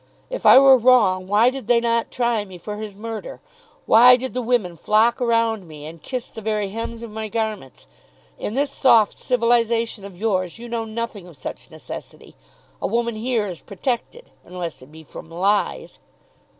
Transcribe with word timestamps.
If 0.31 0.47
I 0.47 0.57
were 0.57 0.79
wrong, 0.79 1.27
why 1.27 1.51
did 1.51 1.67
they 1.67 1.79
not 1.79 2.09
try 2.09 2.43
me 2.43 2.57
for 2.57 2.77
his 2.77 2.95
murder? 2.95 3.39
Why 3.85 4.15
did 4.15 4.33
the 4.33 4.41
women 4.41 4.75
flock 4.75 5.21
around 5.21 5.67
me 5.67 5.85
and 5.85 6.01
kiss 6.01 6.27
the 6.27 6.41
very 6.41 6.69
hems 6.69 7.03
of 7.03 7.11
my 7.11 7.27
garments? 7.27 7.85
In 8.39 8.55
this 8.55 8.71
soft 8.71 9.19
civilization 9.19 10.03
of 10.03 10.17
yours 10.17 10.57
you 10.57 10.67
know 10.67 10.85
nothing 10.85 11.27
of 11.27 11.37
such 11.37 11.69
necessity. 11.69 12.35
A 12.81 12.87
woman 12.87 13.15
here 13.15 13.45
is 13.45 13.61
protected, 13.61 14.31
unless 14.43 14.81
it 14.81 14.91
be 14.91 15.03
from 15.03 15.29
lies." 15.29 15.99